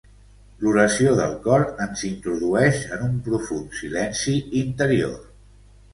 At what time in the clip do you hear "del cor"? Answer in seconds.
1.19-1.65